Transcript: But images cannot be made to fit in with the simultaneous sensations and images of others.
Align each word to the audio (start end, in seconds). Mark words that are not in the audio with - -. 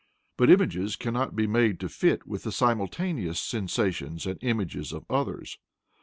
But 0.35 0.49
images 0.49 0.95
cannot 0.95 1.35
be 1.35 1.45
made 1.45 1.79
to 1.81 1.87
fit 1.87 2.23
in 2.25 2.31
with 2.31 2.41
the 2.41 2.51
simultaneous 2.51 3.39
sensations 3.39 4.25
and 4.25 4.39
images 4.41 4.93
of 4.93 5.05
others. 5.11 5.59